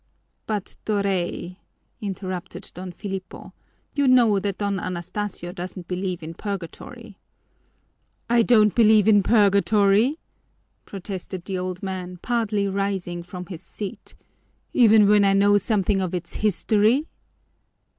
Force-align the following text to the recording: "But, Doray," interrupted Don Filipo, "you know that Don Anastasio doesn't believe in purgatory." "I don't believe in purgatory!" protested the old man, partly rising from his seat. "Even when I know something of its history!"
"But, 0.47 0.77
Doray," 0.85 1.57
interrupted 2.01 2.71
Don 2.73 2.91
Filipo, 2.91 3.53
"you 3.93 4.07
know 4.07 4.39
that 4.39 4.57
Don 4.57 4.79
Anastasio 4.79 5.51
doesn't 5.51 5.87
believe 5.87 6.23
in 6.23 6.33
purgatory." 6.33 7.19
"I 8.27 8.41
don't 8.41 8.73
believe 8.73 9.07
in 9.07 9.21
purgatory!" 9.21 10.17
protested 10.85 11.45
the 11.45 11.59
old 11.59 11.83
man, 11.83 12.17
partly 12.17 12.67
rising 12.67 13.21
from 13.21 13.45
his 13.45 13.61
seat. 13.61 14.15
"Even 14.73 15.07
when 15.07 15.23
I 15.23 15.33
know 15.33 15.59
something 15.59 16.01
of 16.01 16.15
its 16.15 16.33
history!" 16.33 17.05